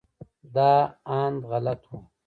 دا 0.55 0.71
اند 1.19 1.39
غلط 1.51 1.81
و. 1.91 1.93